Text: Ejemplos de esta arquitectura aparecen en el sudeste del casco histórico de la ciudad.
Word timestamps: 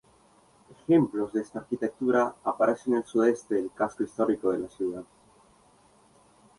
Ejemplos 0.79 1.31
de 1.31 1.41
esta 1.41 1.59
arquitectura 1.59 2.33
aparecen 2.43 2.93
en 2.93 2.99
el 3.01 3.05
sudeste 3.05 3.53
del 3.53 3.69
casco 3.71 4.01
histórico 4.01 4.51
de 4.51 4.57
la 4.57 4.67
ciudad. 4.67 5.03